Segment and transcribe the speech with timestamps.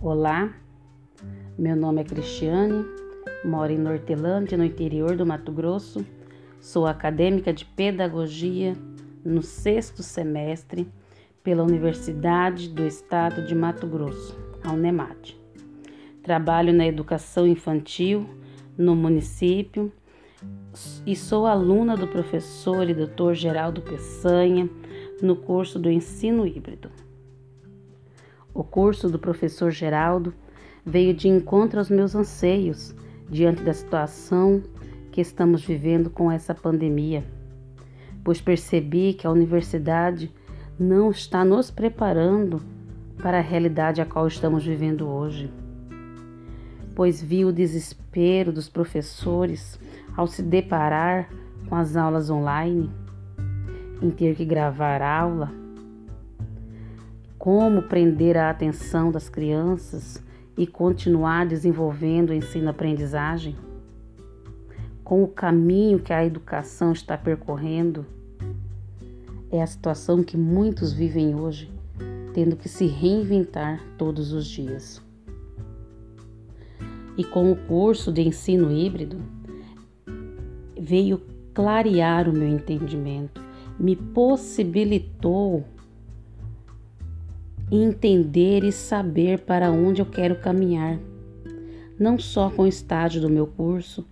[0.00, 0.54] Olá,
[1.58, 2.84] meu nome é Cristiane,
[3.44, 6.06] moro em Nortelândia, no interior do Mato Grosso.
[6.60, 8.76] Sou acadêmica de Pedagogia
[9.24, 10.88] no sexto semestre
[11.42, 15.36] pela Universidade do Estado de Mato Grosso, a Unemate.
[16.22, 18.24] Trabalho na educação infantil
[18.78, 19.92] no município
[21.04, 24.70] e sou aluna do professor e doutor Geraldo Peçanha
[25.20, 26.88] no curso do ensino híbrido.
[28.58, 30.34] O curso do professor Geraldo
[30.84, 32.92] veio de encontro aos meus anseios
[33.30, 34.60] diante da situação
[35.12, 37.24] que estamos vivendo com essa pandemia,
[38.24, 40.34] pois percebi que a universidade
[40.76, 42.60] não está nos preparando
[43.22, 45.48] para a realidade a qual estamos vivendo hoje.
[46.96, 49.78] Pois vi o desespero dos professores
[50.16, 51.28] ao se deparar
[51.68, 52.90] com as aulas online,
[54.02, 55.48] em ter que gravar aula,
[57.38, 60.20] como prender a atenção das crianças
[60.56, 63.54] e continuar desenvolvendo o ensino-aprendizagem,
[65.04, 68.04] com o caminho que a educação está percorrendo.
[69.50, 71.70] É a situação que muitos vivem hoje,
[72.34, 75.00] tendo que se reinventar todos os dias.
[77.16, 79.16] E com o curso de ensino híbrido,
[80.78, 81.22] veio
[81.54, 83.40] clarear o meu entendimento,
[83.78, 85.64] me possibilitou
[87.70, 90.98] entender e saber para onde eu quero caminhar,
[91.98, 94.06] não só com o estágio do meu curso,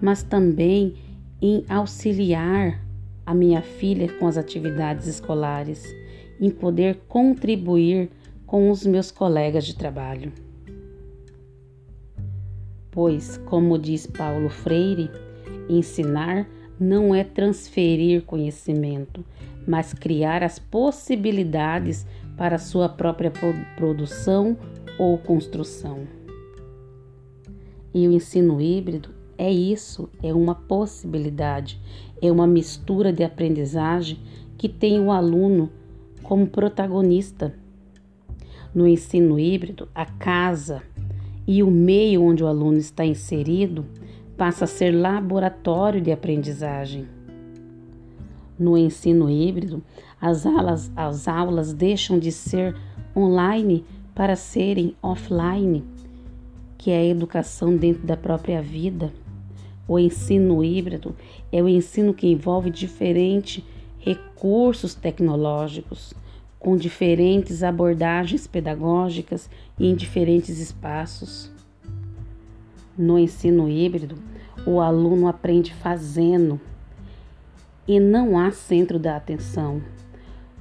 [0.00, 0.94] mas também
[1.40, 2.82] em auxiliar
[3.24, 5.84] a minha filha com as atividades escolares,
[6.40, 8.10] em poder contribuir
[8.46, 10.32] com os meus colegas de trabalho.
[12.90, 15.10] Pois, como diz Paulo Freire,
[15.68, 19.24] ensinar não é transferir conhecimento,
[19.66, 23.32] mas criar as possibilidades para sua própria
[23.76, 24.56] produção
[24.98, 26.06] ou construção.
[27.92, 31.80] E o ensino híbrido é isso, é uma possibilidade,
[32.20, 34.18] é uma mistura de aprendizagem
[34.56, 35.70] que tem o aluno
[36.22, 37.54] como protagonista.
[38.74, 40.82] No ensino híbrido, a casa
[41.46, 43.86] e o meio onde o aluno está inserido
[44.36, 47.08] passa a ser laboratório de aprendizagem.
[48.58, 49.82] No ensino híbrido,
[50.20, 52.76] as aulas, as aulas deixam de ser
[53.14, 55.84] online para serem offline,
[56.78, 59.12] que é a educação dentro da própria vida.
[59.88, 61.14] O ensino híbrido
[61.52, 63.62] é o ensino que envolve diferentes
[63.98, 66.14] recursos tecnológicos,
[66.58, 69.48] com diferentes abordagens pedagógicas
[69.78, 71.55] e em diferentes espaços.
[72.98, 74.16] No ensino híbrido,
[74.66, 76.58] o aluno aprende fazendo
[77.86, 79.82] e não há centro da atenção,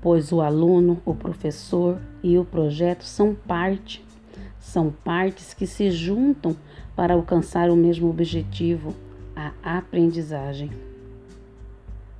[0.00, 4.04] pois o aluno, o professor e o projeto são parte,
[4.60, 6.54] são partes que se juntam
[6.94, 8.94] para alcançar o mesmo objetivo,
[9.34, 10.70] a aprendizagem.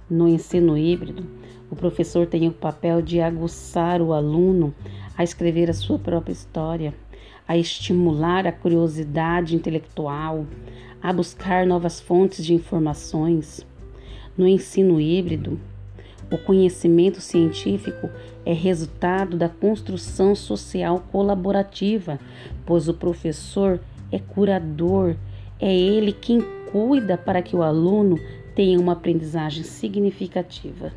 [0.09, 1.27] No ensino híbrido,
[1.71, 4.75] o professor tem o papel de aguçar o aluno
[5.17, 6.95] a escrever a sua própria história,
[7.47, 10.47] a estimular a curiosidade intelectual,
[11.03, 13.67] a buscar novas fontes de informações.
[14.37, 15.59] No ensino híbrido,
[16.31, 18.11] o conhecimento científico
[18.45, 22.21] é resultado da construção social colaborativa,
[22.67, 23.81] pois o professor
[24.13, 25.17] é curador,
[25.59, 26.41] é ele quem
[26.71, 28.17] cuida para que o aluno
[28.55, 30.93] tenha uma aprendizagem significativa.